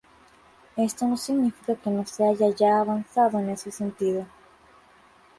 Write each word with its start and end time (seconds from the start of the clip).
Esto 0.77 1.05
no 1.05 1.15
significa 1.15 1.75
que 1.75 1.91
no 1.91 2.03
se 2.07 2.27
haya 2.27 2.49
ya 2.55 2.79
avanzado 2.79 3.37
en 3.39 3.51
ese 3.51 3.69
sentido. 3.69 4.25